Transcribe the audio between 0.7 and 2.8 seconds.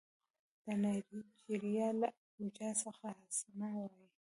نایجیریا له ابوجا